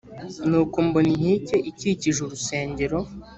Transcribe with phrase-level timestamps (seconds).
[0.49, 2.99] nuko mbona inkike ikikije urusengero